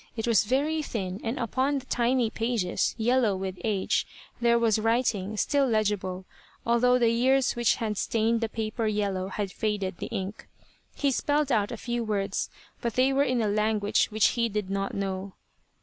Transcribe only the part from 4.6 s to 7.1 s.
writing, still legible, although